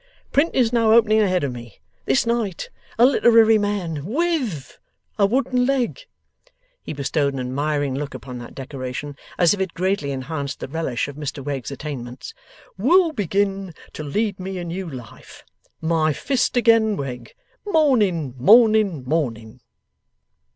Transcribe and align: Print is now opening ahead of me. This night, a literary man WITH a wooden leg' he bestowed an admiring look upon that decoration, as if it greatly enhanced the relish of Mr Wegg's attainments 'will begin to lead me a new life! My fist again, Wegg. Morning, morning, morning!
Print 0.31 0.55
is 0.55 0.73
now 0.73 0.93
opening 0.93 1.21
ahead 1.21 1.43
of 1.43 1.53
me. 1.53 1.79
This 2.05 2.25
night, 2.25 2.71
a 2.97 3.05
literary 3.05 3.59
man 3.59 4.03
WITH 4.03 4.79
a 5.19 5.27
wooden 5.27 5.67
leg' 5.67 5.99
he 6.83 6.91
bestowed 6.91 7.35
an 7.35 7.39
admiring 7.39 7.93
look 7.93 8.15
upon 8.15 8.39
that 8.39 8.55
decoration, 8.55 9.15
as 9.37 9.53
if 9.53 9.59
it 9.59 9.75
greatly 9.75 10.09
enhanced 10.11 10.59
the 10.59 10.67
relish 10.67 11.07
of 11.07 11.17
Mr 11.17 11.45
Wegg's 11.45 11.69
attainments 11.69 12.33
'will 12.79 13.11
begin 13.11 13.75
to 13.93 14.03
lead 14.03 14.39
me 14.39 14.57
a 14.57 14.63
new 14.63 14.89
life! 14.89 15.45
My 15.81 16.13
fist 16.13 16.57
again, 16.57 16.97
Wegg. 16.97 17.35
Morning, 17.63 18.33
morning, 18.39 19.03
morning! 19.05 19.59